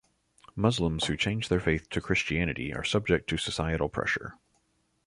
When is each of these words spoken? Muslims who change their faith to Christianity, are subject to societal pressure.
Muslims 0.55 1.05
who 1.05 1.15
change 1.15 1.47
their 1.47 1.59
faith 1.59 1.87
to 1.91 2.01
Christianity, 2.01 2.73
are 2.73 2.83
subject 2.83 3.29
to 3.29 3.37
societal 3.37 3.87
pressure. 3.87 4.33